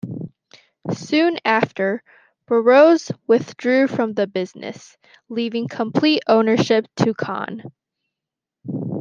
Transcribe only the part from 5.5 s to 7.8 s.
complete ownership to Kahn.